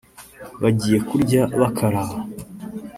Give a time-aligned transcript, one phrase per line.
[0.61, 2.17] bagiye kurya bakaraba